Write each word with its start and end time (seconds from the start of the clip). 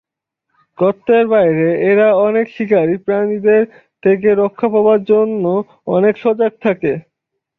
গর্তের 0.77 1.25
বাইরে 1.27 1.67
এরা 1.91 2.07
অনেক 2.27 2.45
শিকারী 2.55 2.95
প্রাণীদের 3.05 3.63
থেকে 4.03 4.29
রক্ষা 4.35 4.67
পাবার 4.73 4.99
জন্য 5.05 5.43
অনেক 5.87 6.13
সজাগ 6.23 6.51
থাকে। 6.63 6.91